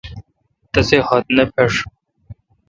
تسےخط 0.71 1.25
نے 1.35 1.43
پھݭ۔ 1.53 1.73